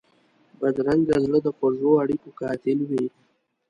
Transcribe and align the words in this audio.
بدرنګه 0.59 1.15
زړه 1.25 1.39
د 1.45 1.47
خوږو 1.57 1.91
اړیکو 2.03 2.29
قاتل 2.39 2.79
وي 2.89 3.05